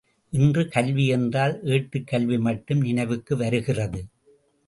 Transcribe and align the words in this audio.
இன்று, 0.33 0.67
கல்வி 0.67 1.05
என்றால் 1.07 1.53
ஏட்டுக் 1.65 2.07
கல்வி 2.07 2.37
மட்டும் 2.39 2.81
நினைவுக்கு 2.81 3.35
வருகிறது! 3.37 4.01